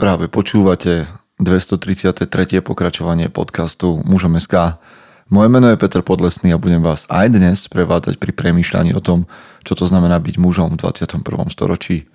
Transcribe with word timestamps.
Práve 0.00 0.32
počúvate 0.32 1.12
233. 1.44 2.24
pokračovanie 2.64 3.28
podcastu 3.28 4.00
Mužom 4.00 4.40
SK. 4.40 4.80
Moje 5.28 5.52
meno 5.52 5.68
je 5.68 5.76
Peter 5.76 6.00
Podlesný 6.00 6.56
a 6.56 6.62
budem 6.62 6.80
vás 6.80 7.04
aj 7.12 7.36
dnes 7.36 7.68
prevádzať 7.68 8.16
pri 8.16 8.32
premýšľaní 8.32 8.96
o 8.96 9.04
tom, 9.04 9.28
čo 9.60 9.76
to 9.76 9.84
znamená 9.84 10.16
byť 10.16 10.40
mužom 10.40 10.72
v 10.72 10.80
21. 10.80 11.20
storočí. 11.52 12.08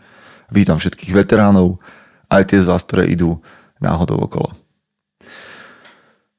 Vítam 0.50 0.82
všetkých 0.82 1.14
veteránov, 1.14 1.78
aj 2.26 2.58
tie 2.58 2.66
z 2.66 2.66
vás, 2.66 2.82
ktoré 2.82 3.06
idú 3.06 3.46
náhodou 3.78 4.18
okolo. 4.18 4.58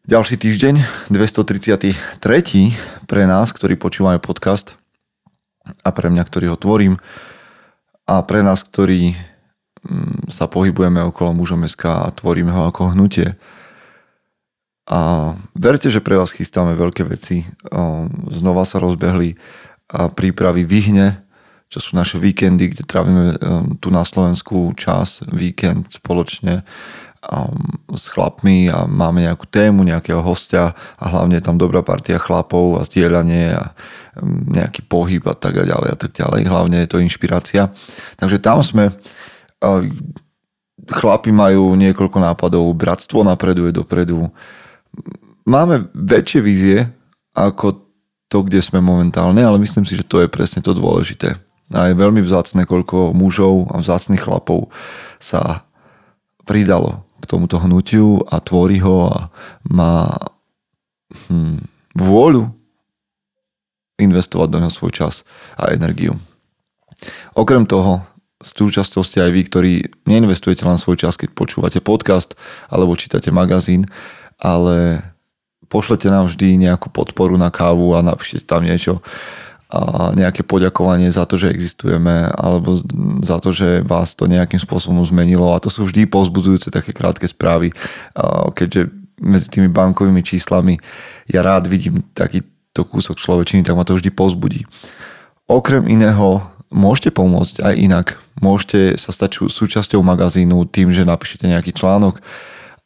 Ďalší 0.02 0.42
týždeň, 0.42 0.82
233. 1.14 3.06
pre 3.06 3.22
nás, 3.22 3.54
ktorí 3.54 3.78
počúvame 3.78 4.18
podcast 4.18 4.74
a 5.62 5.94
pre 5.94 6.10
mňa, 6.10 6.26
ktorý 6.26 6.50
ho 6.50 6.58
tvorím 6.58 6.98
a 8.02 8.18
pre 8.26 8.42
nás, 8.42 8.66
ktorí 8.66 9.35
sa 10.26 10.50
pohybujeme 10.50 10.98
okolo 11.04 11.36
mužom 11.36 11.62
SK 11.68 11.84
a 11.86 12.10
tvoríme 12.10 12.50
ho 12.50 12.66
ako 12.68 12.96
hnutie. 12.96 13.38
A 14.86 15.34
verte, 15.58 15.90
že 15.90 15.98
pre 15.98 16.14
vás 16.14 16.30
chystáme 16.30 16.78
veľké 16.78 17.02
veci. 17.06 17.42
Znova 18.30 18.62
sa 18.62 18.78
rozbehli 18.78 19.34
prípravy 19.90 20.62
Vyhne, 20.62 21.26
čo 21.66 21.82
sú 21.82 21.98
naše 21.98 22.22
víkendy, 22.22 22.70
kde 22.70 22.86
trávime 22.86 23.34
tu 23.82 23.90
na 23.90 24.06
Slovensku 24.06 24.70
čas, 24.78 25.26
víkend 25.26 25.90
spoločne 25.90 26.62
s 27.90 28.06
chlapmi 28.06 28.70
a 28.70 28.86
máme 28.86 29.26
nejakú 29.26 29.50
tému, 29.50 29.82
nejakého 29.82 30.22
hostia 30.22 30.78
a 30.94 31.04
hlavne 31.10 31.42
je 31.42 31.46
tam 31.50 31.58
dobrá 31.58 31.82
partia 31.82 32.22
chlapov 32.22 32.78
a 32.78 32.86
zdieľanie 32.86 33.58
a 33.58 33.74
nejaký 34.46 34.86
pohyb 34.86 35.26
a 35.26 35.34
tak 35.34 35.58
ďalej 35.58 35.90
a 35.90 35.96
tak 35.98 36.14
ďalej. 36.14 36.46
Hlavne 36.46 36.86
je 36.86 36.90
to 36.94 37.02
inšpirácia. 37.02 37.74
Takže 38.14 38.38
tam 38.38 38.62
sme 38.62 38.94
Chlapi 40.86 41.30
majú 41.34 41.74
niekoľko 41.74 42.18
nápadov, 42.22 42.76
bratstvo 42.76 43.26
napreduje 43.26 43.74
dopredu. 43.74 44.30
Máme 45.46 45.90
väčšie 45.94 46.40
vízie 46.42 46.78
ako 47.36 47.86
to, 48.26 48.42
kde 48.42 48.58
sme 48.58 48.82
momentálne, 48.82 49.38
ale 49.42 49.60
myslím 49.62 49.86
si, 49.86 49.94
že 49.94 50.06
to 50.06 50.24
je 50.24 50.28
presne 50.28 50.64
to 50.64 50.74
dôležité. 50.74 51.38
A 51.74 51.90
je 51.90 51.98
veľmi 51.98 52.22
vzácne, 52.22 52.62
koľko 52.66 53.10
mužov 53.10 53.70
a 53.74 53.82
vzácných 53.82 54.22
chlapov 54.22 54.70
sa 55.18 55.66
pridalo 56.46 57.02
k 57.18 57.24
tomuto 57.26 57.58
hnutiu 57.58 58.22
a 58.30 58.38
tvorí 58.38 58.78
ho 58.78 59.10
a 59.10 59.34
má 59.66 60.14
hm, 61.26 61.58
vôľu 61.98 62.54
investovať 63.98 64.48
do 64.52 64.58
neho 64.62 64.72
svoj 64.72 64.92
čas 64.94 65.26
a 65.58 65.72
energiu. 65.72 66.14
Okrem 67.34 67.66
toho, 67.66 68.04
súčasťou 68.42 69.00
ste 69.00 69.24
aj 69.24 69.30
vy, 69.32 69.40
ktorí 69.48 69.72
neinvestujete 70.04 70.68
len 70.68 70.76
svoj 70.76 71.00
čas, 71.00 71.16
keď 71.16 71.32
počúvate 71.32 71.80
podcast 71.80 72.36
alebo 72.68 72.98
čítate 72.98 73.32
magazín, 73.32 73.88
ale 74.36 75.00
pošlete 75.72 76.12
nám 76.12 76.28
vždy 76.28 76.60
nejakú 76.68 76.92
podporu 76.92 77.40
na 77.40 77.48
kávu 77.48 77.96
a 77.96 78.04
napíšte 78.04 78.44
tam 78.44 78.62
niečo 78.62 79.00
a 79.66 80.14
nejaké 80.14 80.46
poďakovanie 80.46 81.10
za 81.10 81.26
to, 81.26 81.34
že 81.34 81.50
existujeme 81.50 82.30
alebo 82.38 82.78
za 83.26 83.42
to, 83.42 83.50
že 83.50 83.82
vás 83.82 84.14
to 84.14 84.30
nejakým 84.30 84.62
spôsobom 84.62 85.02
zmenilo 85.02 85.50
a 85.50 85.58
to 85.58 85.66
sú 85.66 85.82
vždy 85.82 86.06
pozbudzujúce 86.06 86.70
také 86.70 86.94
krátke 86.94 87.26
správy, 87.26 87.74
keďže 88.54 88.94
medzi 89.18 89.48
tými 89.50 89.66
bankovými 89.66 90.22
číslami 90.22 90.78
ja 91.26 91.42
rád 91.42 91.66
vidím 91.66 91.98
takýto 92.14 92.86
kúsok 92.86 93.18
človečiny, 93.18 93.66
tak 93.66 93.74
ma 93.74 93.82
to 93.82 93.98
vždy 93.98 94.14
pozbudí. 94.14 94.62
Okrem 95.50 95.90
iného 95.90 96.46
môžete 96.70 97.14
pomôcť 97.14 97.62
aj 97.62 97.74
inak. 97.74 98.06
Môžete 98.42 99.00
sa 99.00 99.10
stať 99.14 99.48
súčasťou 99.48 100.02
magazínu 100.02 100.66
tým, 100.68 100.92
že 100.92 101.08
napíšete 101.08 101.48
nejaký 101.48 101.72
článok. 101.72 102.20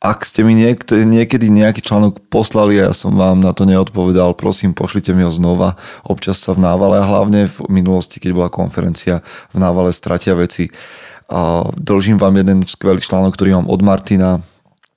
Ak 0.00 0.24
ste 0.24 0.40
mi 0.40 0.56
niekto, 0.56 0.96
niekedy 0.96 1.52
nejaký 1.52 1.84
článok 1.84 2.24
poslali 2.32 2.80
a 2.80 2.88
ja 2.88 2.94
som 2.96 3.12
vám 3.12 3.44
na 3.44 3.52
to 3.52 3.68
neodpovedal, 3.68 4.32
prosím, 4.32 4.72
pošlite 4.72 5.12
mi 5.12 5.28
ho 5.28 5.28
znova. 5.28 5.76
Občas 6.08 6.40
sa 6.40 6.56
v 6.56 6.64
návale 6.64 6.96
a 6.96 7.04
hlavne 7.04 7.44
v 7.44 7.58
minulosti, 7.68 8.16
keď 8.16 8.32
bola 8.32 8.48
konferencia, 8.48 9.20
v 9.52 9.60
návale 9.60 9.92
stratia 9.92 10.32
veci. 10.32 10.72
A 11.28 11.68
dlžím 11.76 12.16
vám 12.16 12.40
jeden 12.40 12.64
skvelý 12.64 13.04
článok, 13.04 13.36
ktorý 13.36 13.60
mám 13.60 13.68
od 13.68 13.80
Martina 13.84 14.40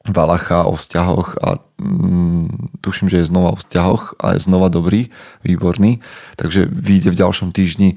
Valacha 0.07 0.67
o 0.67 0.75
vzťahoch 0.75 1.39
a 1.39 1.59
mm, 1.79 2.79
tuším, 2.79 3.07
že 3.07 3.23
je 3.23 3.29
znova 3.31 3.55
o 3.55 3.59
vzťahoch 3.59 4.19
a 4.23 4.35
je 4.35 4.43
znova 4.43 4.67
dobrý, 4.67 5.11
výborný. 5.47 5.99
Takže 6.35 6.67
vyjde 6.67 7.11
v 7.11 7.19
ďalšom 7.23 7.51
týždni 7.51 7.95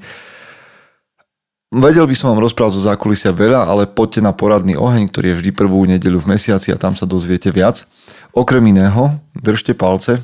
Vedel 1.67 2.07
by 2.07 2.15
som 2.15 2.31
vám 2.31 2.47
rozprávať 2.47 2.79
zo 2.79 2.87
zákulisia 2.87 3.35
veľa, 3.35 3.67
ale 3.67 3.91
poďte 3.91 4.23
na 4.23 4.31
poradný 4.31 4.79
oheň, 4.79 5.11
ktorý 5.11 5.35
je 5.35 5.37
vždy 5.43 5.51
prvú 5.51 5.83
nedeľu 5.83 6.23
v 6.23 6.39
mesiaci 6.39 6.71
a 6.71 6.79
tam 6.79 6.95
sa 6.95 7.03
dozviete 7.03 7.51
viac. 7.51 7.83
Okrem 8.31 8.63
iného, 8.71 9.19
držte 9.35 9.75
palce 9.75 10.23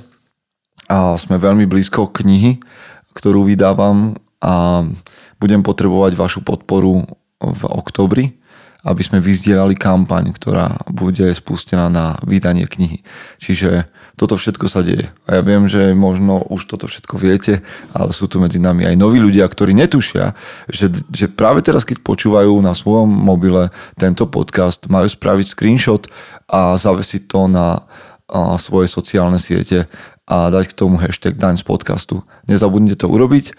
a 0.87 1.19
sme 1.19 1.35
veľmi 1.35 1.67
blízko 1.67 2.07
knihy, 2.15 2.63
ktorú 3.11 3.43
vydávam 3.43 4.15
a 4.39 4.87
budem 5.35 5.59
potrebovať 5.59 6.15
vašu 6.15 6.39
podporu 6.47 7.03
v 7.43 7.61
oktobri 7.67 8.39
aby 8.83 8.99
sme 8.99 9.23
vyzdielali 9.23 9.79
kampaň, 9.79 10.35
ktorá 10.35 10.75
bude 10.91 11.31
spustená 11.31 11.87
na 11.87 12.19
vydanie 12.21 12.67
knihy. 12.67 12.99
Čiže 13.39 13.87
toto 14.19 14.35
všetko 14.35 14.67
sa 14.67 14.83
deje. 14.83 15.07
A 15.25 15.39
ja 15.39 15.41
viem, 15.41 15.65
že 15.71 15.95
možno 15.95 16.43
už 16.51 16.67
toto 16.67 16.91
všetko 16.91 17.15
viete, 17.15 17.63
ale 17.95 18.11
sú 18.11 18.27
tu 18.27 18.43
medzi 18.43 18.59
nami 18.59 18.83
aj 18.83 18.99
noví 18.99 19.23
ľudia, 19.23 19.47
ktorí 19.47 19.71
netušia, 19.73 20.35
že, 20.67 20.91
že 21.09 21.31
práve 21.31 21.63
teraz, 21.63 21.87
keď 21.87 22.03
počúvajú 22.03 22.59
na 22.59 22.75
svojom 22.75 23.07
mobile 23.07 23.71
tento 23.95 24.27
podcast, 24.27 24.85
majú 24.91 25.07
spraviť 25.07 25.47
screenshot 25.47 26.11
a 26.51 26.75
zavesiť 26.75 27.31
to 27.31 27.47
na 27.47 27.87
a 28.33 28.57
svoje 28.57 28.89
sociálne 28.89 29.37
siete 29.37 29.85
a 30.25 30.49
dať 30.49 30.73
k 30.73 30.77
tomu 30.77 30.97
hashtag 30.97 31.37
daň 31.37 31.59
z 31.59 31.63
podcastu. 31.67 32.25
Nezabudnite 32.49 32.97
to 33.03 33.11
urobiť 33.11 33.53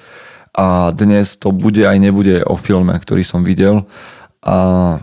a 0.56 0.91
dnes 0.91 1.39
to 1.39 1.55
bude 1.55 1.85
aj 1.85 1.95
nebude 2.01 2.43
o 2.43 2.59
filme, 2.59 2.97
ktorý 2.97 3.23
som 3.23 3.47
videl 3.47 3.87
a 4.43 4.99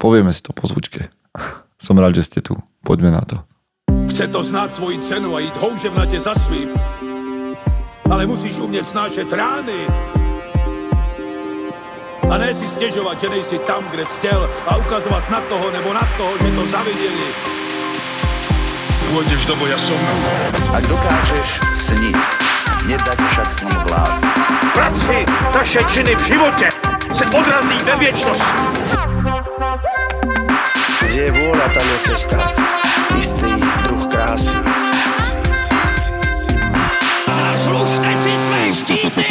povieme 0.00 0.32
si 0.32 0.40
to 0.40 0.56
po 0.56 0.64
zvučke. 0.64 1.12
Som 1.84 2.00
rád, 2.00 2.16
že 2.16 2.24
ste 2.24 2.40
tu. 2.40 2.56
Poďme 2.80 3.12
na 3.12 3.20
to. 3.20 3.36
Chce 4.08 4.28
to 4.32 4.40
znát 4.42 4.72
svoji 4.72 4.98
cenu 4.98 5.36
a 5.36 5.40
jít 5.40 5.56
houževnatě 5.56 6.20
za 6.20 6.34
svým. 6.34 6.68
Ale 8.10 8.26
musíš 8.26 8.58
umět 8.58 8.84
snášet 8.84 9.32
rány. 9.32 9.86
A 12.30 12.38
ne 12.38 12.54
si 12.54 12.68
stěžovat, 12.68 13.20
že 13.20 13.28
nejsi 13.28 13.58
tam, 13.58 13.84
kde 13.90 14.06
jsi 14.06 14.16
chtěl 14.16 14.50
a 14.66 14.76
ukazovat 14.76 15.30
na 15.30 15.40
toho 15.40 15.70
nebo 15.70 15.92
na 15.92 16.08
toho, 16.16 16.32
že 16.38 16.56
to 16.56 16.66
zaviděli. 16.66 17.28
Pôjdeš 19.10 19.42
do 19.50 19.58
boja 19.58 19.74
som. 19.74 19.98
Ak 20.70 20.86
dokážeš 20.86 21.58
sniť, 21.74 22.18
nedať 22.86 23.18
však 23.18 23.48
sním 23.50 23.78
vlád. 23.90 24.22
Práci, 24.70 25.26
taše 25.50 25.82
činy 25.90 26.14
v 26.14 26.22
životě 26.30 26.68
se 27.10 27.24
odrazí 27.26 27.78
ve 27.84 27.96
věčnosti. 27.96 29.09
Kde 31.10 31.26
je 31.26 31.32
vôľa, 31.42 31.66
tam 31.74 31.82
je 31.90 31.98
cesta. 32.06 32.38
Istý 33.18 33.50
druh 33.82 34.04
krásy. 34.06 34.54
Zaslužte 37.26 38.10
si 38.14 38.32
své 38.38 38.62
štíty! 38.70 39.26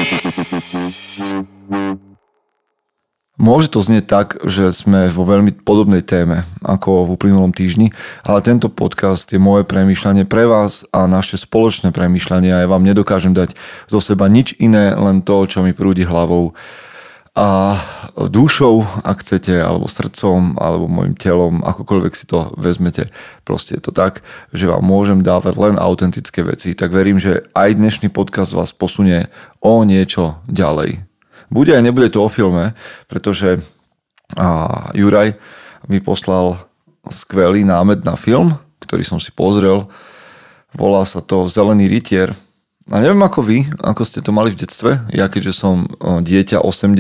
Môže 3.39 3.72
to 3.72 3.79
znieť 3.79 4.12
tak, 4.12 4.28
že 4.44 4.75
sme 4.75 5.07
vo 5.07 5.23
veľmi 5.23 5.63
podobnej 5.63 6.03
téme 6.03 6.44
ako 6.68 7.07
v 7.07 7.16
uplynulom 7.16 7.56
týždni, 7.56 7.95
ale 8.28 8.44
tento 8.44 8.68
podcast 8.68 9.31
je 9.31 9.39
moje 9.39 9.63
premýšľanie 9.63 10.28
pre 10.28 10.51
vás 10.51 10.84
a 10.91 11.07
naše 11.07 11.39
spoločné 11.39 11.95
premýšľanie 11.95 12.59
a 12.59 12.62
ja 12.62 12.68
vám 12.68 12.84
nedokážem 12.84 13.31
dať 13.31 13.56
zo 13.88 14.03
seba 14.03 14.28
nič 14.28 14.51
iné, 14.59 14.91
len 15.00 15.23
to, 15.23 15.47
čo 15.47 15.63
mi 15.63 15.72
prúdi 15.72 16.03
hlavou 16.03 16.51
a 17.39 17.79
dušou, 18.19 18.83
ak 19.07 19.23
chcete, 19.23 19.55
alebo 19.55 19.88
srdcom, 19.88 20.59
alebo 20.59 20.91
môjim 20.91 21.16
telom, 21.16 21.63
akokoľvek 21.63 22.12
si 22.12 22.27
to 22.27 22.51
vezmete. 22.59 23.07
Proste 23.47 23.80
je 23.80 23.88
to 23.88 23.95
tak, 23.95 24.27
že 24.51 24.68
vám 24.68 24.83
môžem 24.83 25.24
dávať 25.24 25.56
len 25.56 25.80
autentické 25.80 26.44
veci. 26.44 26.75
Tak 26.75 26.91
verím, 26.91 27.15
že 27.15 27.47
aj 27.56 27.80
dnešný 27.80 28.12
podcast 28.12 28.51
vás 28.51 28.75
posunie 28.75 29.31
o 29.63 29.88
niečo 29.88 30.44
ďalej. 30.51 31.00
Bude 31.47 31.71
aj 31.71 31.80
nebude 31.80 32.12
to 32.12 32.27
o 32.27 32.27
filme, 32.27 32.75
pretože 33.07 33.63
a, 34.35 34.92
Juraj 34.92 35.39
mi 35.88 36.03
poslal 36.03 36.59
skvelý 37.07 37.63
námed 37.63 38.03
na 38.03 38.19
film, 38.19 38.59
ktorý 38.83 39.07
som 39.07 39.18
si 39.24 39.31
pozrel. 39.31 39.88
Volá 40.75 41.07
sa 41.07 41.24
to 41.24 41.47
Zelený 41.47 41.88
rytier 41.88 42.35
a 42.89 42.95
neviem 43.06 43.21
ako 43.21 43.39
vy, 43.45 43.57
ako 43.86 44.01
ste 44.01 44.19
to 44.25 44.33
mali 44.33 44.50
v 44.50 44.65
detstve. 44.65 44.91
Ja 45.13 45.30
keďže 45.30 45.53
som 45.53 45.86
dieťa 46.01 46.65
80 46.65 46.97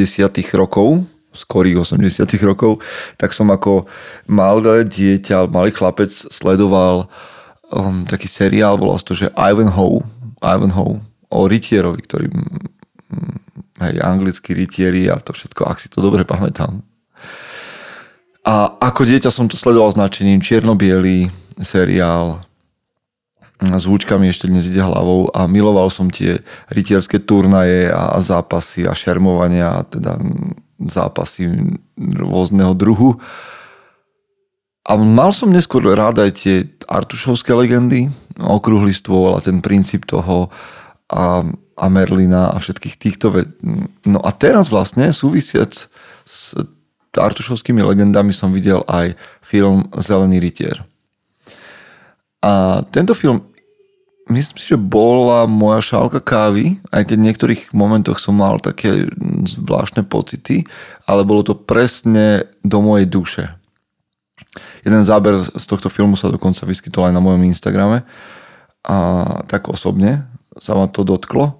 rokov, 0.53 1.05
skorých 1.33 1.81
80 1.81 2.29
rokov, 2.45 2.81
tak 3.17 3.33
som 3.33 3.49
ako 3.49 3.89
malé 4.29 4.85
dieťa, 4.85 5.49
malý 5.49 5.73
chlapec 5.73 6.09
sledoval 6.09 7.09
um, 7.73 8.05
taký 8.05 8.29
seriál, 8.29 8.77
volal 8.77 9.01
to, 9.01 9.17
že 9.17 9.33
Ivanhoe, 9.33 10.05
Ivanhoe 10.41 11.01
o 11.29 11.39
rytierovi, 11.45 12.01
ktorý 12.05 12.27
hej, 13.81 13.95
anglickí 14.01 14.53
rytieri 14.53 15.07
a 15.09 15.17
to 15.21 15.33
všetko, 15.33 15.69
ak 15.69 15.77
si 15.77 15.87
to 15.89 16.01
dobre 16.01 16.25
pamätám. 16.25 16.81
A 18.45 18.73
ako 18.81 19.05
dieťa 19.05 19.29
som 19.29 19.45
to 19.45 19.59
sledoval 19.59 19.93
značením 19.93 20.41
čierno-bielý 20.41 21.29
seriál 21.61 22.41
s 23.59 23.83
húčkami 23.83 24.31
ešte 24.31 24.47
dnes 24.47 24.71
ide 24.71 24.79
hlavou 24.79 25.27
a 25.35 25.43
miloval 25.43 25.91
som 25.91 26.07
tie 26.07 26.39
rytierské 26.71 27.19
turnaje 27.19 27.91
a 27.91 28.15
zápasy 28.23 28.87
a 28.87 28.95
šermovania 28.95 29.83
a 29.83 29.83
teda 29.83 30.15
zápasy 30.87 31.75
rôzneho 31.99 32.71
druhu. 32.71 33.19
A 34.87 34.95
mal 34.95 35.35
som 35.35 35.51
neskôr 35.51 35.83
rád 35.91 36.23
aj 36.23 36.31
tie 36.39 36.55
artušovské 36.87 37.51
legendy, 37.51 38.07
okrúhly 38.39 38.95
stôl 38.95 39.35
a 39.35 39.43
ten 39.43 39.59
princíp 39.59 40.07
toho 40.07 40.47
a, 41.11 41.43
a 41.75 41.85
Merlina 41.91 42.55
a 42.55 42.57
všetkých 42.57 42.95
týchto 42.95 43.27
ved... 43.35 43.59
No 44.07 44.23
a 44.23 44.31
teraz 44.31 44.71
vlastne 44.71 45.11
súvisiac 45.11 45.91
s 46.23 46.55
artušovskými 47.11 47.83
legendami 47.83 48.31
som 48.31 48.55
videl 48.55 48.87
aj 48.87 49.19
film 49.43 49.91
Zelený 49.99 50.39
rytier. 50.39 50.79
A 52.39 52.81
tento 52.87 53.11
film 53.11 53.48
myslím 54.29 54.57
si, 54.61 54.65
že 54.73 54.79
bola 54.79 55.49
moja 55.49 55.81
šálka 55.81 56.21
kávy, 56.21 56.77
aj 56.93 57.09
keď 57.09 57.17
v 57.17 57.25
niektorých 57.29 57.61
momentoch 57.73 58.21
som 58.21 58.37
mal 58.37 58.61
také 58.61 59.09
zvláštne 59.45 60.05
pocity, 60.05 60.63
ale 61.09 61.25
bolo 61.25 61.41
to 61.41 61.57
presne 61.57 62.45
do 62.61 62.79
mojej 62.79 63.09
duše. 63.09 63.43
Jeden 64.85 65.03
záber 65.03 65.41
z 65.43 65.65
tohto 65.65 65.89
filmu 65.91 66.15
sa 66.15 66.31
dokonca 66.31 66.63
vyskytol 66.63 67.09
aj 67.09 67.13
na 67.13 67.21
mojom 67.21 67.43
Instagrame 67.45 68.07
a 68.85 68.97
tak 69.45 69.67
osobne 69.67 70.25
sa 70.57 70.73
ma 70.77 70.87
to 70.87 71.03
dotklo 71.03 71.59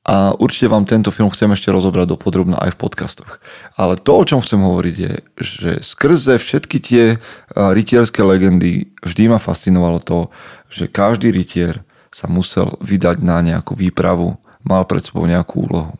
a 0.00 0.32
určite 0.40 0.72
vám 0.72 0.88
tento 0.88 1.12
film 1.12 1.28
chcem 1.28 1.52
ešte 1.52 1.68
rozobrať 1.68 2.08
do 2.08 2.16
podrobna 2.16 2.56
aj 2.56 2.72
v 2.72 2.80
podcastoch. 2.80 3.36
Ale 3.76 4.00
to, 4.00 4.16
o 4.16 4.24
čom 4.24 4.40
chcem 4.40 4.56
hovoriť 4.56 4.96
je, 4.96 5.14
že 5.36 5.70
skrze 5.84 6.40
všetky 6.40 6.76
tie 6.80 7.04
rytierské 7.52 8.24
legendy 8.24 8.96
vždy 9.04 9.28
ma 9.28 9.36
fascinovalo 9.36 10.00
to, 10.00 10.32
že 10.72 10.88
každý 10.88 11.30
rytier 11.30 11.84
sa 12.10 12.26
musel 12.26 12.74
vydať 12.82 13.22
na 13.22 13.38
nejakú 13.40 13.78
výpravu, 13.78 14.34
mal 14.66 14.82
pred 14.84 15.02
sebou 15.02 15.24
nejakú 15.24 15.70
úlohu. 15.70 15.94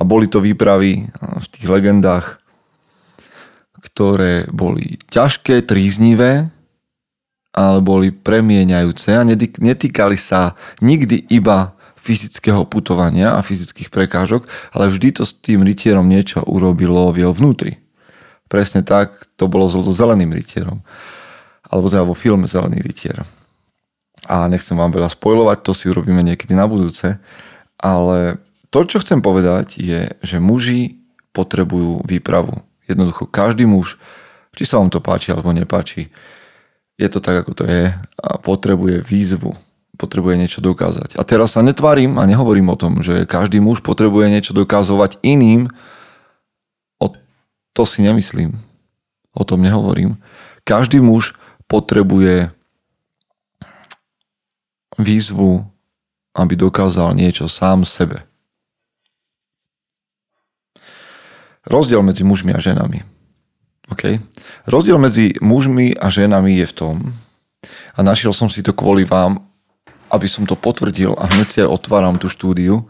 A 0.00 0.06
boli 0.06 0.30
to 0.30 0.40
výpravy 0.40 1.12
v 1.20 1.46
tých 1.52 1.66
legendách, 1.68 2.40
ktoré 3.84 4.48
boli 4.48 4.96
ťažké, 5.12 5.66
tríznivé, 5.66 6.48
ale 7.50 7.78
boli 7.82 8.14
premieňajúce 8.14 9.10
a 9.12 9.26
netýkali 9.60 10.16
sa 10.16 10.54
nikdy 10.80 11.26
iba 11.28 11.74
fyzického 12.00 12.64
putovania 12.64 13.36
a 13.36 13.44
fyzických 13.44 13.92
prekážok, 13.92 14.48
ale 14.72 14.88
vždy 14.88 15.20
to 15.20 15.22
s 15.26 15.36
tým 15.36 15.60
rytierom 15.66 16.08
niečo 16.08 16.40
urobilo 16.48 17.12
v 17.12 17.26
jeho 17.26 17.34
vnútri. 17.36 17.76
Presne 18.48 18.80
tak 18.80 19.20
to 19.36 19.52
bolo 19.52 19.68
so 19.68 19.84
zeleným 19.84 20.32
rytierom. 20.32 20.80
Alebo 21.70 21.86
teda 21.86 22.02
vo 22.02 22.18
filme 22.18 22.50
Zelený 22.50 22.82
rytier 22.82 23.22
a 24.28 24.48
nechcem 24.48 24.76
vám 24.76 24.92
veľa 24.92 25.12
spojovať, 25.12 25.58
to 25.64 25.72
si 25.72 25.88
urobíme 25.88 26.20
niekedy 26.20 26.52
na 26.52 26.68
budúce, 26.68 27.16
ale 27.80 28.40
to, 28.70 28.84
čo 28.86 29.00
chcem 29.00 29.24
povedať 29.24 29.80
je, 29.80 30.12
že 30.20 30.36
muži 30.38 31.00
potrebujú 31.32 32.04
výpravu. 32.04 32.62
Jednoducho 32.86 33.26
každý 33.26 33.64
muž, 33.64 33.96
či 34.54 34.66
sa 34.66 34.82
vám 34.82 34.90
to 34.90 34.98
páči 35.00 35.30
alebo 35.32 35.54
nepáči, 35.54 36.10
je 37.00 37.08
to 37.08 37.24
tak, 37.24 37.46
ako 37.46 37.52
to 37.56 37.64
je 37.64 37.96
a 37.96 38.30
potrebuje 38.36 39.00
výzvu, 39.00 39.56
potrebuje 39.96 40.34
niečo 40.36 40.60
dokázať. 40.60 41.16
A 41.16 41.22
teraz 41.24 41.56
sa 41.56 41.64
netvarím 41.64 42.20
a 42.20 42.28
nehovorím 42.28 42.68
o 42.68 42.76
tom, 42.76 43.00
že 43.00 43.24
každý 43.24 43.56
muž 43.58 43.80
potrebuje 43.80 44.28
niečo 44.28 44.52
dokazovať 44.52 45.16
iným, 45.24 45.72
o 47.00 47.06
to 47.72 47.82
si 47.88 48.04
nemyslím. 48.04 48.58
O 49.30 49.46
tom 49.46 49.62
nehovorím. 49.62 50.18
Každý 50.66 50.98
muž 51.00 51.38
potrebuje 51.70 52.50
výzvu, 55.02 55.66
aby 56.36 56.56
dokázal 56.56 57.16
niečo 57.16 57.48
sám 57.50 57.84
sebe. 57.84 58.22
Rozdiel 61.66 62.00
medzi 62.00 62.24
mužmi 62.24 62.56
a 62.56 62.60
ženami. 62.62 63.04
Okay. 63.90 64.22
Rozdiel 64.70 65.02
medzi 65.02 65.34
mužmi 65.42 65.98
a 65.98 66.08
ženami 66.08 66.62
je 66.62 66.66
v 66.70 66.76
tom, 66.76 66.96
a 67.96 68.02
našiel 68.02 68.32
som 68.32 68.48
si 68.48 68.62
to 68.64 68.72
kvôli 68.72 69.04
vám, 69.04 69.36
aby 70.10 70.26
som 70.26 70.46
to 70.48 70.56
potvrdil 70.56 71.14
a 71.20 71.26
hneď 71.30 71.50
si 71.50 71.60
aj 71.62 71.68
otváram 71.70 72.18
tú 72.18 72.28
štúdiu 72.32 72.88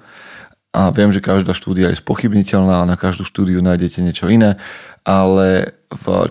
a 0.71 0.91
viem, 0.95 1.13
že 1.13 1.21
každá 1.21 1.53
štúdia 1.53 1.91
je 1.91 1.97
spochybniteľná 1.99 2.83
a 2.83 2.89
na 2.89 2.97
každú 2.97 3.25
štúdiu 3.27 3.61
nájdete 3.61 4.01
niečo 4.01 4.31
iné, 4.31 4.57
ale 5.03 5.75
v, 5.91 6.31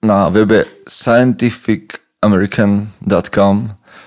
na 0.00 0.30
webe 0.30 0.64
scientificamerican.com 0.86 3.56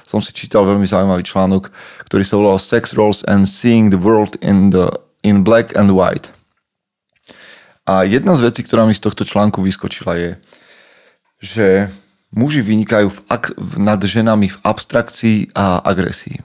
som 0.08 0.24
si 0.24 0.32
čítal 0.32 0.64
veľmi 0.64 0.88
zaujímavý 0.88 1.28
článok, 1.28 1.68
ktorý 2.08 2.24
sa 2.24 2.40
volal 2.40 2.58
Sex 2.58 2.96
Roles 2.96 3.28
and 3.28 3.44
Seeing 3.44 3.92
the 3.92 4.00
World 4.00 4.40
in, 4.40 4.72
the, 4.72 4.88
in 5.28 5.44
Black 5.44 5.76
and 5.76 5.92
White. 5.92 6.32
A 7.84 8.08
jedna 8.08 8.36
z 8.40 8.48
vecí, 8.48 8.64
ktorá 8.64 8.88
mi 8.88 8.96
z 8.96 9.04
tohto 9.04 9.28
článku 9.28 9.60
vyskočila 9.60 10.16
je, 10.16 10.32
že 11.44 11.68
muži 12.32 12.64
vynikajú 12.64 13.12
v 13.12 13.20
ak- 13.28 13.56
nad 13.80 14.00
ženami 14.00 14.48
v 14.52 14.58
abstrakcii 14.64 15.52
a 15.56 15.84
agresii. 15.84 16.40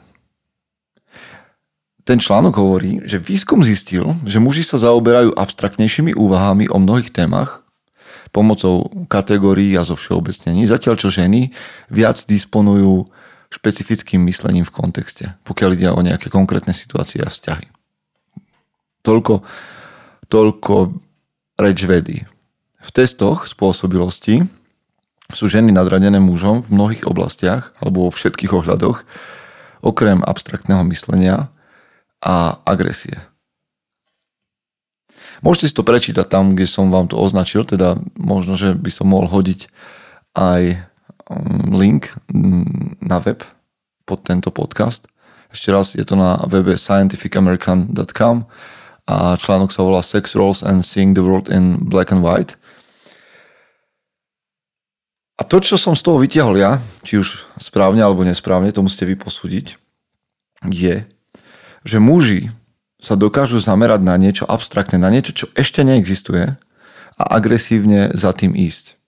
Ten 2.02 2.18
článok 2.18 2.58
hovorí, 2.58 2.98
že 3.06 3.22
výskum 3.22 3.62
zistil, 3.62 4.18
že 4.26 4.42
muži 4.42 4.66
sa 4.66 4.74
zaoberajú 4.74 5.38
abstraktnejšími 5.38 6.18
úvahami 6.18 6.66
o 6.66 6.82
mnohých 6.82 7.14
témach 7.14 7.62
pomocou 8.34 8.90
kategórií 9.06 9.76
a 9.78 9.86
zo 9.86 9.94
všeobecnení, 9.94 10.66
zatiaľ 10.66 10.98
čo 10.98 11.12
ženy 11.12 11.52
viac 11.92 12.16
disponujú 12.26 13.06
špecifickým 13.52 14.24
myslením 14.24 14.64
v 14.64 14.72
kontexte, 14.72 15.36
pokiaľ 15.44 15.70
ide 15.76 15.88
o 15.92 16.00
nejaké 16.00 16.32
konkrétne 16.32 16.72
situácie 16.72 17.20
a 17.20 17.28
vzťahy. 17.28 17.68
Toľko, 19.04 19.44
toľko 20.32 20.74
reč 21.60 21.78
vedy. 21.84 22.24
V 22.82 22.90
testoch 22.90 23.44
spôsobilosti 23.46 24.48
sú 25.30 25.44
ženy 25.46 25.70
nadradené 25.70 26.16
mužom 26.16 26.64
v 26.64 26.72
mnohých 26.72 27.04
oblastiach 27.04 27.76
alebo 27.78 28.08
vo 28.08 28.10
všetkých 28.10 28.52
ohľadoch, 28.56 29.04
okrem 29.84 30.24
abstraktného 30.24 30.82
myslenia 30.88 31.52
a 32.22 32.62
agresie. 32.64 33.18
Môžete 35.42 35.66
si 35.66 35.74
to 35.74 35.82
prečítať 35.82 36.26
tam, 36.30 36.54
kde 36.54 36.70
som 36.70 36.94
vám 36.94 37.10
to 37.10 37.18
označil, 37.18 37.66
teda 37.66 37.98
možno, 38.14 38.54
že 38.54 38.78
by 38.78 38.90
som 38.94 39.10
mohol 39.10 39.26
hodiť 39.26 39.66
aj 40.38 40.86
link 41.70 42.12
mm, 42.30 43.02
na 43.02 43.18
web 43.22 43.44
pod 44.04 44.26
tento 44.26 44.50
podcast. 44.50 45.06
Ešte 45.52 45.68
raz 45.68 45.92
je 45.92 46.04
to 46.04 46.16
na 46.16 46.40
webe 46.48 46.76
scientificamerican.com 46.76 48.48
a 49.06 49.16
článok 49.36 49.70
sa 49.74 49.82
volá 49.84 50.00
Sex 50.00 50.32
Roles 50.38 50.64
and 50.64 50.86
Seeing 50.86 51.12
the 51.12 51.24
World 51.24 51.50
in 51.52 51.76
Black 51.82 52.14
and 52.14 52.24
White. 52.24 52.56
A 55.36 55.42
to, 55.42 55.58
čo 55.58 55.74
som 55.74 55.98
z 55.98 56.06
toho 56.06 56.22
vytiahol 56.22 56.54
ja, 56.54 56.78
či 57.02 57.18
už 57.18 57.50
správne 57.58 57.98
alebo 57.98 58.22
nesprávne, 58.22 58.70
to 58.70 58.84
musíte 58.84 59.10
vy 59.10 59.18
posúdiť, 59.18 59.74
je, 60.70 61.02
že 61.82 61.98
muži 61.98 62.54
sa 63.02 63.18
dokážu 63.18 63.58
zamerať 63.58 64.06
na 64.06 64.14
niečo 64.14 64.46
abstraktné, 64.46 65.02
na 65.02 65.10
niečo, 65.10 65.34
čo 65.34 65.46
ešte 65.58 65.82
neexistuje 65.82 66.54
a 67.18 67.22
agresívne 67.34 68.14
za 68.14 68.30
tým 68.30 68.54
ísť. 68.54 69.01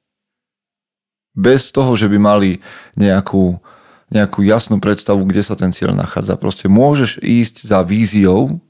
Bez 1.35 1.75
toho, 1.75 1.99
že 1.99 2.07
by 2.07 2.19
mali 2.19 2.51
nejakú, 2.95 3.59
nejakú 4.09 4.47
jasnú 4.47 4.79
predstavu, 4.79 5.27
kde 5.27 5.43
sa 5.43 5.59
ten 5.59 5.75
cieľ 5.75 5.99
nachádza. 5.99 6.39
Proste 6.39 6.71
môžeš 6.71 7.19
ísť 7.19 7.67
za 7.67 7.83
víziou 7.83 8.63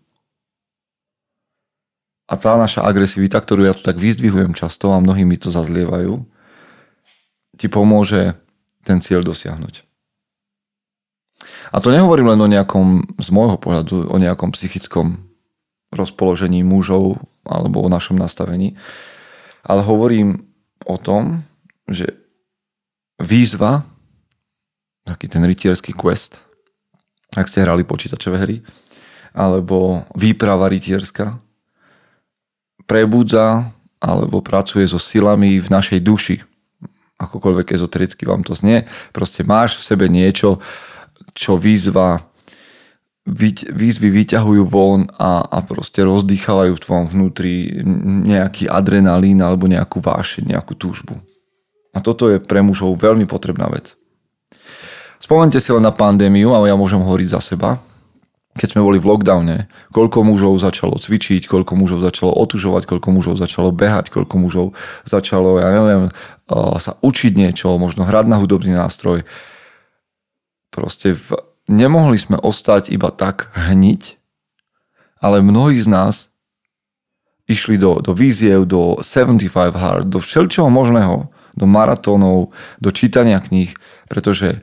a 2.24 2.34
tá 2.40 2.56
naša 2.56 2.88
agresivita, 2.88 3.36
ktorú 3.36 3.68
ja 3.68 3.76
tu 3.76 3.84
tak 3.84 4.00
vyzdvihujem 4.00 4.56
často 4.56 4.88
a 4.96 5.00
mnohí 5.00 5.28
mi 5.28 5.36
to 5.36 5.52
zazlievajú, 5.52 6.24
ti 7.60 7.68
pomôže 7.68 8.32
ten 8.80 9.04
cieľ 9.04 9.20
dosiahnuť. 9.20 9.84
A 11.68 11.76
to 11.84 11.92
nehovorím 11.92 12.32
len 12.32 12.40
o 12.40 12.48
nejakom, 12.48 13.04
z 13.20 13.28
môjho 13.28 13.60
pohľadu, 13.60 14.08
o 14.08 14.16
nejakom 14.16 14.56
psychickom 14.56 15.20
rozpoložení 15.92 16.64
mužov 16.64 17.20
alebo 17.44 17.84
o 17.84 17.92
našom 17.92 18.16
nastavení, 18.16 18.78
ale 19.60 19.84
hovorím 19.84 20.48
o 20.88 20.96
tom, 20.96 21.44
že 21.84 22.23
výzva, 23.20 23.84
taký 25.04 25.28
ten 25.28 25.44
rytierský 25.44 25.92
quest, 25.92 26.40
ak 27.34 27.50
ste 27.50 27.62
hrali 27.62 27.82
počítačové 27.82 28.36
hry, 28.40 28.56
alebo 29.34 30.06
výprava 30.14 30.70
rytierska, 30.70 31.38
prebudza 32.86 33.66
alebo 33.98 34.44
pracuje 34.44 34.84
so 34.84 35.00
silami 35.00 35.58
v 35.58 35.68
našej 35.72 36.00
duši. 36.04 36.36
Akokoľvek 37.16 37.72
ezotericky 37.72 38.28
vám 38.28 38.44
to 38.44 38.52
znie. 38.52 38.84
Proste 39.16 39.42
máš 39.42 39.80
v 39.80 39.86
sebe 39.86 40.06
niečo, 40.12 40.60
čo 41.32 41.56
výzva 41.56 42.20
výzvy 43.24 44.08
vyťahujú 44.12 44.62
von 44.68 45.08
a, 45.16 45.40
a 45.48 45.58
proste 45.64 46.04
rozdýchavajú 46.04 46.76
v 46.76 46.82
tvojom 46.84 47.06
vnútri 47.08 47.72
nejaký 48.28 48.68
adrenalín 48.68 49.40
alebo 49.40 49.64
nejakú 49.64 50.04
vášeň, 50.04 50.52
nejakú 50.52 50.76
túžbu. 50.76 51.16
A 51.94 52.02
toto 52.02 52.26
je 52.26 52.42
pre 52.42 52.60
mužov 52.60 52.98
veľmi 52.98 53.24
potrebná 53.24 53.70
vec. 53.70 53.94
Spomente 55.22 55.56
si 55.56 55.72
len 55.72 55.80
na 55.80 55.94
pandémiu, 55.94 56.52
ale 56.52 56.68
ja 56.68 56.76
môžem 56.76 57.00
hovoriť 57.00 57.28
za 57.32 57.40
seba. 57.40 57.80
Keď 58.54 58.76
sme 58.76 58.86
boli 58.86 59.02
v 59.02 59.08
lockdowne, 59.10 59.66
koľko 59.90 60.22
mužov 60.22 60.54
začalo 60.62 60.94
cvičiť, 60.94 61.50
koľko 61.50 61.74
mužov 61.74 62.06
začalo 62.06 62.30
otužovať, 62.38 62.86
koľko 62.86 63.08
mužov 63.10 63.34
začalo 63.34 63.74
behať, 63.74 64.14
koľko 64.14 64.34
mužov 64.38 64.66
začalo, 65.02 65.58
ja 65.58 65.74
neviem, 65.74 66.14
sa 66.78 66.94
učiť 67.02 67.34
niečo, 67.34 67.74
možno 67.80 68.06
hrať 68.06 68.30
na 68.30 68.38
hudobný 68.38 68.78
nástroj. 68.78 69.26
Proste 70.70 71.18
v, 71.18 71.34
nemohli 71.66 72.14
sme 72.14 72.38
ostať 72.38 72.94
iba 72.94 73.10
tak 73.10 73.50
hniť, 73.58 74.22
ale 75.18 75.42
mnohí 75.42 75.80
z 75.82 75.90
nás 75.90 76.14
išli 77.50 77.74
do, 77.74 77.98
do 77.98 78.14
víziev, 78.14 78.70
do 78.70 79.02
75 79.02 79.50
hard, 79.74 80.06
do 80.08 80.22
všeličoho 80.22 80.70
možného, 80.70 81.26
do 81.54 81.66
maratónov, 81.66 82.50
do 82.82 82.90
čítania 82.90 83.38
kníh, 83.38 83.70
pretože 84.10 84.62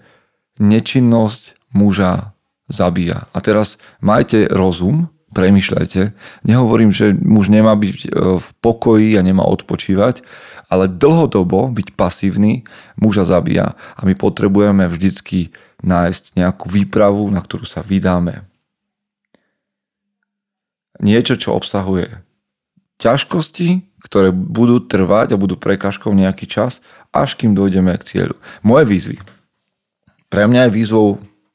nečinnosť 0.59 1.57
muža 1.71 2.35
zabíja. 2.67 3.27
A 3.31 3.39
teraz 3.39 3.79
majte 4.03 4.47
rozum, 4.51 5.11
premyšľajte. 5.31 6.11
Nehovorím, 6.43 6.91
že 6.91 7.15
muž 7.15 7.47
nemá 7.47 7.75
byť 7.75 7.99
e, 8.03 8.09
v 8.39 8.47
pokoji 8.59 9.15
a 9.15 9.23
nemá 9.23 9.47
odpočívať, 9.47 10.23
ale 10.67 10.91
dlhodobo 10.91 11.71
byť 11.71 11.95
pasívny 11.95 12.67
muža 12.99 13.27
zabíja 13.27 13.75
a 13.75 14.01
my 14.03 14.15
potrebujeme 14.15 14.87
vždycky 14.87 15.51
nájsť 15.83 16.35
nejakú 16.35 16.67
výpravu, 16.71 17.27
na 17.31 17.39
ktorú 17.43 17.63
sa 17.67 17.83
vydáme. 17.83 18.43
Niečo, 21.01 21.39
čo 21.39 21.57
obsahuje 21.57 22.21
ťažkosti, 23.01 23.90
ktoré 24.01 24.33
budú 24.33 24.81
trvať 24.81 25.33
a 25.33 25.41
budú 25.41 25.55
prekážkou 25.55 26.11
nejaký 26.11 26.49
čas, 26.49 26.81
až 27.13 27.37
kým 27.37 27.53
dojdeme 27.53 27.93
k 28.01 28.03
cieľu. 28.03 28.35
Moje 28.65 28.85
výzvy. 28.89 29.17
Pre 30.27 30.43
mňa 30.47 30.67
je 30.67 30.75
výzvou 30.75 31.07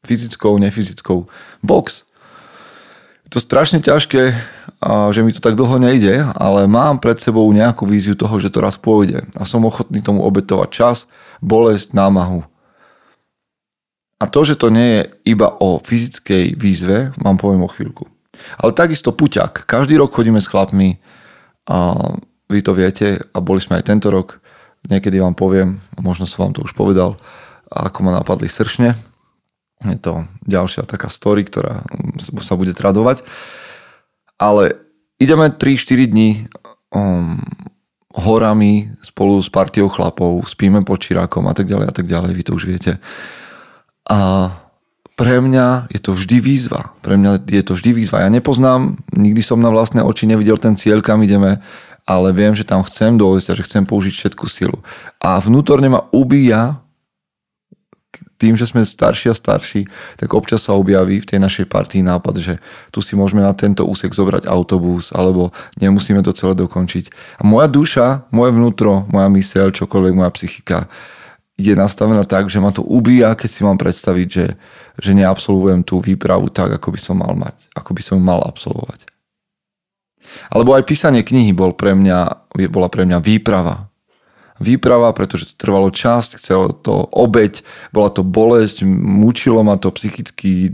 fyzickou, 0.06 0.56
nefyzickou 0.62 1.26
box. 1.60 2.06
Je 3.26 3.30
to 3.34 3.42
strašne 3.42 3.82
ťažké, 3.82 4.22
že 5.10 5.20
mi 5.26 5.34
to 5.34 5.42
tak 5.42 5.58
dlho 5.58 5.82
nejde, 5.82 6.22
ale 6.38 6.70
mám 6.70 7.02
pred 7.02 7.18
sebou 7.18 7.50
nejakú 7.50 7.82
víziu 7.82 8.14
toho, 8.14 8.38
že 8.38 8.54
to 8.54 8.62
raz 8.62 8.78
pôjde 8.78 9.26
a 9.34 9.42
som 9.42 9.66
ochotný 9.66 9.98
tomu 9.98 10.22
obetovať 10.22 10.68
čas, 10.70 10.96
bolesť, 11.42 11.90
námahu, 11.90 12.46
a 14.16 14.24
to, 14.24 14.48
že 14.48 14.56
to 14.56 14.72
nie 14.72 15.00
je 15.00 15.02
iba 15.36 15.52
o 15.60 15.76
fyzickej 15.76 16.56
výzve, 16.56 17.12
vám 17.20 17.36
poviem 17.36 17.68
o 17.68 17.72
chvíľku. 17.72 18.08
Ale 18.56 18.72
takisto 18.72 19.12
puťak. 19.12 19.68
Každý 19.68 20.00
rok 20.00 20.12
chodíme 20.12 20.40
s 20.40 20.48
chlapmi 20.48 20.96
vy 22.46 22.60
to 22.62 22.72
viete 22.74 23.18
a 23.20 23.38
boli 23.42 23.58
sme 23.58 23.78
aj 23.78 23.90
tento 23.90 24.08
rok. 24.10 24.38
Niekedy 24.86 25.18
vám 25.18 25.34
poviem, 25.34 25.82
možno 25.98 26.30
som 26.30 26.46
vám 26.46 26.54
to 26.54 26.62
už 26.62 26.72
povedal, 26.78 27.18
ako 27.70 27.98
ma 28.06 28.14
napadli 28.14 28.46
sršne. 28.46 28.94
Je 29.82 29.98
to 29.98 30.24
ďalšia 30.46 30.86
taká 30.86 31.10
story, 31.10 31.44
ktorá 31.44 31.82
sa 32.40 32.54
bude 32.54 32.72
tradovať. 32.72 33.26
Ale 34.38 34.78
ideme 35.18 35.50
3-4 35.50 36.06
dní 36.06 36.30
um, 36.94 37.42
horami 38.16 38.96
spolu 39.04 39.42
s 39.42 39.52
partiou 39.52 39.92
chlapov, 39.92 40.48
spíme 40.48 40.80
pod 40.86 41.04
čirákom 41.04 41.44
a 41.50 41.54
tak 41.54 41.68
ďalej 41.68 41.86
a 41.90 41.94
tak 41.94 42.06
ďalej, 42.08 42.30
vy 42.32 42.42
to 42.46 42.52
už 42.56 42.64
viete. 42.64 42.92
A 44.08 44.48
pre 45.16 45.40
mňa 45.40 45.88
je 45.88 46.00
to 46.00 46.12
vždy 46.12 46.44
výzva. 46.44 46.92
Pre 47.00 47.16
mňa 47.16 47.48
je 47.48 47.64
to 47.64 47.72
vždy 47.72 47.90
výzva. 47.96 48.24
Ja 48.24 48.30
nepoznám, 48.32 49.00
nikdy 49.16 49.40
som 49.40 49.64
na 49.64 49.72
vlastné 49.72 50.04
oči 50.04 50.28
nevidel 50.28 50.60
ten 50.60 50.76
cieľ, 50.76 51.00
kam 51.00 51.24
ideme, 51.24 51.64
ale 52.06 52.30
viem, 52.30 52.54
že 52.54 52.62
tam 52.62 52.86
chcem 52.86 53.18
dôjsť 53.18 53.46
a 53.50 53.56
že 53.58 53.66
chcem 53.66 53.82
použiť 53.82 54.14
všetku 54.14 54.46
silu. 54.46 54.78
A 55.18 55.42
vnútorne 55.42 55.90
ma 55.90 56.06
ubíja 56.14 56.78
tým, 58.36 58.52
že 58.52 58.68
sme 58.68 58.84
starší 58.84 59.32
a 59.32 59.34
starší, 59.34 59.88
tak 60.20 60.28
občas 60.36 60.68
sa 60.68 60.76
objaví 60.76 61.24
v 61.24 61.28
tej 61.28 61.40
našej 61.40 61.66
partii 61.72 62.04
nápad, 62.04 62.36
že 62.36 62.54
tu 62.92 63.00
si 63.00 63.16
môžeme 63.16 63.40
na 63.40 63.56
tento 63.56 63.88
úsek 63.88 64.12
zobrať 64.12 64.44
autobus, 64.44 65.08
alebo 65.10 65.56
nemusíme 65.80 66.20
to 66.20 66.36
celé 66.36 66.52
dokončiť. 66.52 67.10
A 67.40 67.42
moja 67.48 67.66
duša, 67.66 68.28
moje 68.28 68.52
vnútro, 68.52 69.08
moja 69.08 69.32
myseľ, 69.32 69.72
čokoľvek, 69.72 70.14
moja 70.14 70.30
psychika 70.36 70.84
je 71.56 71.72
nastavená 71.72 72.28
tak, 72.28 72.52
že 72.52 72.60
ma 72.60 72.68
to 72.68 72.84
ubíja, 72.84 73.32
keď 73.32 73.48
si 73.48 73.60
mám 73.64 73.80
predstaviť, 73.80 74.28
že, 74.28 74.46
že 75.00 75.16
neabsolvujem 75.16 75.88
tú 75.88 76.04
výpravu 76.04 76.52
tak, 76.52 76.76
ako 76.76 76.92
by 76.92 77.00
som 77.00 77.16
mal 77.16 77.32
mať, 77.32 77.56
ako 77.72 77.96
by 77.96 78.02
som 78.04 78.20
mal 78.20 78.44
absolvovať. 78.44 79.15
Alebo 80.48 80.76
aj 80.76 80.86
písanie 80.86 81.26
knihy 81.26 81.52
bol 81.56 81.74
pre 81.74 81.96
mňa, 81.96 82.48
bola 82.70 82.88
pre 82.90 83.04
mňa 83.04 83.18
výprava. 83.20 83.90
Výprava, 84.56 85.12
pretože 85.12 85.52
to 85.52 85.54
trvalo 85.60 85.92
časť, 85.92 86.40
chcelo 86.40 86.72
to 86.72 87.04
obeď, 87.12 87.60
bola 87.92 88.08
to 88.08 88.24
bolesť, 88.24 88.88
mučilo 88.88 89.60
ma 89.60 89.76
to 89.76 89.92
psychicky, 89.92 90.72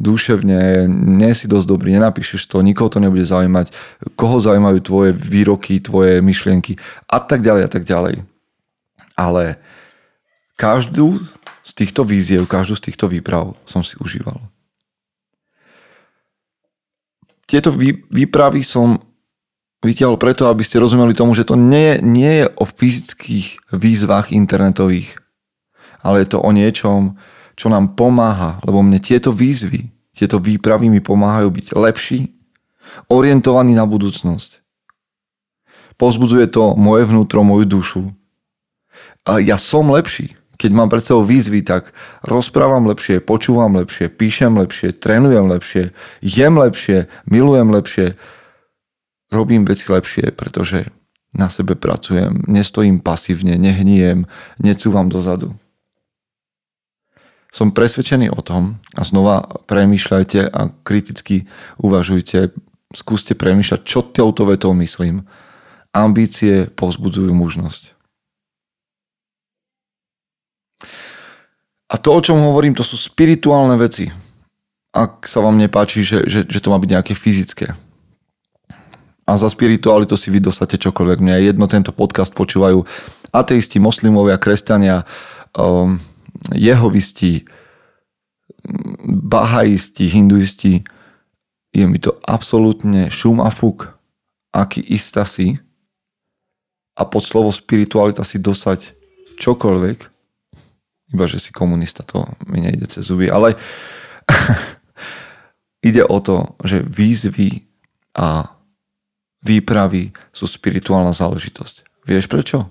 duševne, 0.00 0.88
nie 0.88 1.32
si 1.36 1.44
dosť 1.44 1.66
dobrý, 1.68 1.92
nenapíšeš 1.92 2.48
to, 2.48 2.64
nikoho 2.64 2.88
to 2.88 3.04
nebude 3.04 3.28
zaujímať, 3.28 3.68
koho 4.16 4.40
zaujímajú 4.40 4.78
tvoje 4.80 5.10
výroky, 5.12 5.76
tvoje 5.84 6.24
myšlienky 6.24 6.80
a 7.04 7.20
tak 7.20 7.44
ďalej 7.44 7.62
a 7.68 7.70
tak 7.70 7.84
ďalej. 7.84 8.24
Ale 9.12 9.60
každú 10.56 11.20
z 11.68 11.70
týchto 11.76 12.08
víziev, 12.08 12.48
každú 12.48 12.80
z 12.80 12.88
týchto 12.88 13.12
výprav 13.12 13.52
som 13.68 13.84
si 13.84 13.92
užíval. 14.00 14.40
Tieto 17.52 17.68
výpravy 18.08 18.64
som 18.64 18.96
vytiahol 19.84 20.16
preto, 20.16 20.48
aby 20.48 20.64
ste 20.64 20.80
rozumeli 20.80 21.12
tomu, 21.12 21.36
že 21.36 21.44
to 21.44 21.52
nie, 21.52 22.00
nie 22.00 22.40
je 22.40 22.46
o 22.56 22.64
fyzických 22.64 23.76
výzvach 23.76 24.32
internetových, 24.32 25.20
ale 26.00 26.24
je 26.24 26.32
to 26.32 26.40
o 26.40 26.48
niečom, 26.48 27.20
čo 27.52 27.68
nám 27.68 27.92
pomáha, 27.92 28.56
lebo 28.64 28.80
mne 28.80 28.96
tieto 29.04 29.36
výzvy, 29.36 29.92
tieto 30.16 30.40
výpravy 30.40 30.88
mi 30.88 31.04
pomáhajú 31.04 31.52
byť 31.52 31.66
lepší, 31.76 32.32
orientovaný 33.12 33.76
na 33.76 33.84
budúcnosť. 33.84 34.64
Pozbudzuje 36.00 36.48
to 36.48 36.72
moje 36.72 37.04
vnútro, 37.04 37.44
moju 37.44 37.68
dušu. 37.68 38.02
A 39.28 39.44
ja 39.44 39.60
som 39.60 39.92
lepší 39.92 40.40
keď 40.62 40.70
mám 40.78 40.86
pred 40.86 41.02
sebou 41.02 41.26
výzvy, 41.26 41.66
tak 41.66 41.90
rozprávam 42.22 42.86
lepšie, 42.86 43.18
počúvam 43.18 43.74
lepšie, 43.74 44.06
píšem 44.06 44.54
lepšie, 44.54 44.94
trénujem 44.94 45.50
lepšie, 45.50 45.90
jem 46.22 46.54
lepšie, 46.54 47.10
milujem 47.26 47.74
lepšie, 47.74 48.14
robím 49.34 49.66
veci 49.66 49.90
lepšie, 49.90 50.30
pretože 50.30 50.86
na 51.34 51.50
sebe 51.50 51.74
pracujem, 51.74 52.46
nestojím 52.46 53.02
pasívne, 53.02 53.58
nehníjem, 53.58 54.30
necúvam 54.62 55.10
dozadu. 55.10 55.58
Som 57.52 57.74
presvedčený 57.74 58.32
o 58.32 58.40
tom 58.40 58.78
a 58.96 59.02
znova 59.04 59.44
premýšľajte 59.66 60.40
a 60.46 60.72
kriticky 60.86 61.50
uvažujte, 61.82 62.54
skúste 62.94 63.34
premýšľať, 63.36 63.80
čo 63.82 64.00
touto 64.04 64.48
vetou 64.48 64.72
myslím. 64.78 65.28
Ambície 65.92 66.72
povzbudzujú 66.72 67.34
mužnosť. 67.36 67.91
A 71.92 72.00
to, 72.00 72.16
o 72.16 72.24
čom 72.24 72.40
hovorím, 72.40 72.72
to 72.72 72.80
sú 72.80 72.96
spirituálne 72.96 73.76
veci. 73.76 74.08
Ak 74.96 75.28
sa 75.28 75.44
vám 75.44 75.60
nepáči, 75.60 76.00
že, 76.00 76.24
že, 76.24 76.40
že 76.48 76.58
to 76.64 76.72
má 76.72 76.80
byť 76.80 76.90
nejaké 76.96 77.12
fyzické. 77.12 77.76
A 79.28 79.36
za 79.36 79.48
spiritualitu 79.52 80.16
si 80.16 80.32
vy 80.32 80.40
dostate 80.40 80.80
čokoľvek. 80.80 81.20
Mňa 81.20 81.34
je 81.36 81.44
jedno, 81.52 81.68
tento 81.68 81.92
podcast 81.92 82.32
počúvajú 82.32 82.82
ateisti, 83.30 83.76
moslimovia, 83.76 84.40
kresťania, 84.40 85.04
um, 85.52 86.00
jehovisti, 86.52 87.44
bahaisti, 89.06 90.08
hinduisti. 90.08 90.84
Je 91.72 91.84
mi 91.88 92.00
to 92.00 92.16
absolútne 92.24 93.08
šum 93.08 93.40
a 93.40 93.48
fuk, 93.48 93.96
aký 94.52 94.84
istá 94.84 95.24
si 95.24 95.60
a 96.92 97.08
pod 97.08 97.24
slovo 97.24 97.48
spiritualita 97.48 98.20
si 98.20 98.36
dosať 98.36 98.92
čokoľvek, 99.40 100.11
iba, 101.12 101.24
že 101.28 101.38
si 101.38 101.50
komunista, 101.52 102.02
to 102.02 102.24
mi 102.48 102.64
nejde 102.64 102.88
cez 102.88 103.06
zuby. 103.06 103.28
Ale 103.28 103.54
ide 105.88 106.02
o 106.02 106.18
to, 106.18 106.56
že 106.64 106.80
výzvy 106.82 107.68
a 108.16 108.56
výpravy 109.44 110.12
sú 110.32 110.48
spirituálna 110.48 111.12
záležitosť. 111.12 112.06
Vieš 112.08 112.26
prečo? 112.26 112.66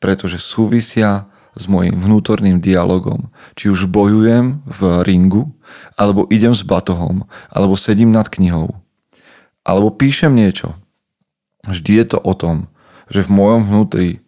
Pretože 0.00 0.40
súvisia 0.40 1.28
s 1.56 1.64
mojim 1.64 1.96
vnútorným 1.96 2.60
dialogom. 2.60 3.32
Či 3.56 3.72
už 3.72 3.88
bojujem 3.88 4.60
v 4.68 4.80
ringu, 5.08 5.56
alebo 5.96 6.28
idem 6.28 6.52
s 6.52 6.60
batohom, 6.60 7.24
alebo 7.48 7.80
sedím 7.80 8.12
nad 8.12 8.28
knihou, 8.28 8.76
alebo 9.64 9.88
píšem 9.88 10.36
niečo. 10.36 10.76
Vždy 11.64 12.04
je 12.04 12.06
to 12.14 12.18
o 12.20 12.32
tom, 12.36 12.68
že 13.08 13.24
v 13.24 13.32
mojom 13.32 13.62
vnútri 13.66 14.20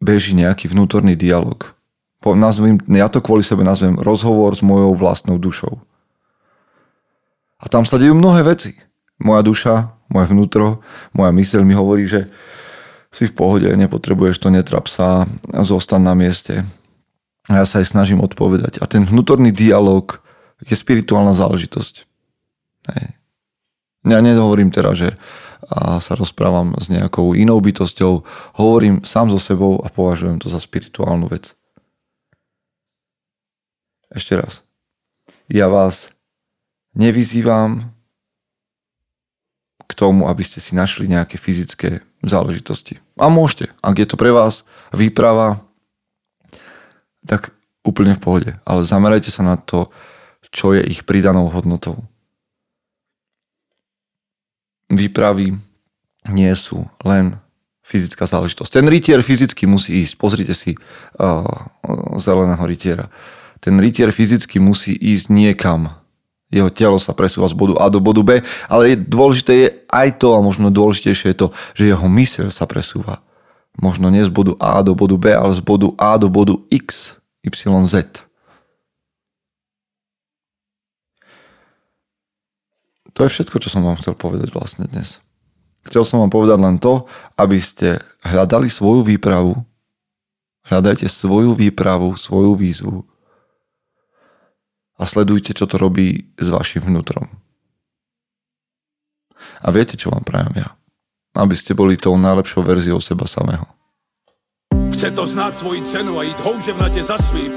beží 0.00 0.32
nejaký 0.32 0.66
vnútorný 0.72 1.14
dialog. 1.14 1.76
Po, 2.20 2.36
nazvím, 2.36 2.80
ja 2.88 3.08
to 3.08 3.20
kvôli 3.24 3.44
sebe 3.44 3.64
nazvem 3.64 3.96
rozhovor 4.00 4.52
s 4.56 4.64
mojou 4.64 4.96
vlastnou 4.96 5.36
dušou. 5.36 5.80
A 7.60 7.68
tam 7.68 7.84
sa 7.84 8.00
dejú 8.00 8.16
mnohé 8.16 8.44
veci. 8.44 8.76
Moja 9.20 9.44
duša, 9.44 9.92
moje 10.08 10.32
vnútro, 10.32 10.80
moja 11.12 11.32
myseľ 11.32 11.62
mi 11.64 11.76
hovorí, 11.76 12.08
že 12.08 12.32
si 13.12 13.28
v 13.28 13.36
pohode, 13.36 13.68
nepotrebuješ 13.68 14.40
to, 14.40 14.48
netrap 14.48 14.88
sa, 14.88 15.28
zostan 15.60 16.00
na 16.00 16.16
mieste. 16.16 16.64
A 17.50 17.60
ja 17.60 17.64
sa 17.68 17.84
aj 17.84 17.92
snažím 17.92 18.24
odpovedať. 18.24 18.80
A 18.80 18.88
ten 18.88 19.04
vnútorný 19.04 19.52
dialog 19.52 20.22
je 20.64 20.76
spirituálna 20.76 21.36
záležitosť. 21.36 21.94
Hej. 22.94 23.04
Ja 24.08 24.24
nehovorím 24.24 24.72
teraz, 24.72 24.96
že 24.96 25.08
sa 26.00 26.12
rozprávam 26.16 26.74
s 26.80 26.88
nejakou 26.88 27.36
inou 27.36 27.60
bytosťou, 27.60 28.24
hovorím 28.56 29.04
sám 29.04 29.30
so 29.30 29.38
sebou 29.38 29.78
a 29.84 29.92
považujem 29.92 30.40
to 30.40 30.48
za 30.48 30.58
spirituálnu 30.58 31.28
vec. 31.28 31.52
Ešte 34.10 34.34
raz. 34.34 34.66
Ja 35.46 35.70
vás 35.70 36.10
nevyzývam 36.98 37.94
k 39.86 39.92
tomu, 39.94 40.26
aby 40.26 40.42
ste 40.46 40.62
si 40.62 40.74
našli 40.74 41.10
nejaké 41.10 41.38
fyzické 41.38 42.02
záležitosti. 42.22 43.02
A 43.18 43.30
môžete. 43.30 43.74
Ak 43.82 43.98
je 43.98 44.06
to 44.06 44.14
pre 44.14 44.30
vás 44.30 44.62
výprava, 44.94 45.62
tak 47.26 47.54
úplne 47.82 48.14
v 48.14 48.22
pohode. 48.22 48.50
Ale 48.66 48.86
zamerajte 48.86 49.30
sa 49.30 49.42
na 49.42 49.58
to, 49.58 49.90
čo 50.50 50.74
je 50.74 50.82
ich 50.82 51.06
pridanou 51.06 51.46
hodnotou 51.50 52.02
výpravy 54.90 55.54
nie 56.28 56.52
sú 56.58 56.84
len 57.06 57.38
fyzická 57.80 58.28
záležitosť. 58.28 58.70
Ten 58.70 58.86
rytier 58.86 59.18
fyzicky 59.24 59.66
musí 59.66 60.06
ísť. 60.06 60.14
Pozrite 60.14 60.54
si 60.54 60.78
uh, 61.18 61.42
zeleného 62.22 62.62
rytiera. 62.62 63.10
Ten 63.58 63.80
rytier 63.82 64.14
fyzicky 64.14 64.62
musí 64.62 64.94
ísť 64.94 65.26
niekam. 65.34 65.90
Jeho 66.50 66.70
telo 66.70 66.98
sa 66.98 67.14
presúva 67.14 67.46
z 67.50 67.54
bodu 67.54 67.78
A 67.78 67.86
do 67.90 68.02
bodu 68.02 68.22
B, 68.26 68.30
ale 68.66 68.94
je, 68.94 68.96
dôležité 68.98 69.52
je 69.54 69.68
aj 69.86 70.18
to, 70.18 70.34
a 70.34 70.42
možno 70.42 70.70
dôležitejšie 70.70 71.34
je 71.34 71.38
to, 71.46 71.48
že 71.78 71.90
jeho 71.94 72.06
myseľ 72.10 72.50
sa 72.50 72.66
presúva. 72.66 73.22
Možno 73.78 74.10
nie 74.10 74.26
z 74.26 74.34
bodu 74.34 74.58
A 74.58 74.82
do 74.82 74.98
bodu 74.98 75.14
B, 75.14 75.30
ale 75.30 75.54
z 75.54 75.62
bodu 75.62 75.94
A 75.94 76.18
do 76.18 76.26
bodu 76.26 76.58
X, 76.74 77.14
Y, 77.46 77.54
Z. 77.86 78.26
To 83.20 83.28
je 83.28 83.36
všetko, 83.36 83.60
čo 83.60 83.68
som 83.68 83.84
vám 83.84 84.00
chcel 84.00 84.16
povedať 84.16 84.48
vlastne 84.48 84.88
dnes. 84.88 85.20
Chcel 85.84 86.08
som 86.08 86.24
vám 86.24 86.32
povedať 86.32 86.56
len 86.56 86.80
to, 86.80 87.04
aby 87.36 87.60
ste 87.60 88.00
hľadali 88.24 88.64
svoju 88.72 89.04
výpravu, 89.04 89.60
hľadajte 90.64 91.04
svoju 91.04 91.52
výpravu, 91.52 92.16
svoju 92.16 92.56
výzvu 92.56 93.04
a 94.96 95.04
sledujte, 95.04 95.52
čo 95.52 95.68
to 95.68 95.76
robí 95.76 96.32
s 96.40 96.48
vašim 96.48 96.80
vnútrom. 96.80 97.28
A 99.60 99.68
viete, 99.68 100.00
čo 100.00 100.08
vám 100.08 100.24
prajem 100.24 100.64
ja? 100.64 100.72
Aby 101.36 101.60
ste 101.60 101.76
boli 101.76 102.00
tou 102.00 102.16
najlepšou 102.16 102.64
verziou 102.64 103.04
seba 103.04 103.28
samého. 103.28 103.68
Chce 104.96 105.12
to 105.12 105.28
znáť 105.28 105.60
svoji 105.60 105.84
cenu 105.84 106.16
a 106.16 106.24
ísť 106.24 106.40
houževnate 106.40 107.04
za 107.04 107.20
svým. 107.20 107.52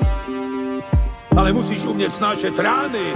Ale 1.32 1.56
musíš 1.56 1.88
umieť 1.88 2.20
snášať 2.20 2.52
rány 2.60 3.16